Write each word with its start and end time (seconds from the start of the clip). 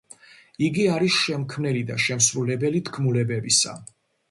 იგი 0.67 0.85
არის 0.93 1.17
შემქმნელი 1.25 1.85
და 1.91 1.99
შემსრულებელი 2.07 2.83
თქმულებებისა. 2.91 3.79